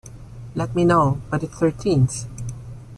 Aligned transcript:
Let 0.55 0.73
me 0.75 0.83
know 0.83 1.21
by 1.29 1.37
the 1.37 1.45
thirteenth. 1.45 2.25